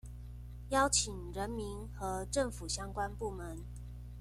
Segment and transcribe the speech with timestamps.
[0.69, 3.55] 邀請人民和政府相關部門